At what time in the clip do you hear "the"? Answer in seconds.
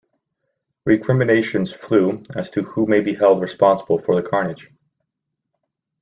4.19-4.27